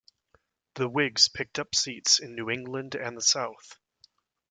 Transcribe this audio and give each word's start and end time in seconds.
The 0.73 0.89
Whigs 0.89 1.27
picked 1.27 1.59
up 1.59 1.75
seats 1.75 2.17
in 2.17 2.33
New 2.33 2.49
England 2.49 2.95
and 2.95 3.15
the 3.15 3.21
South. 3.21 3.77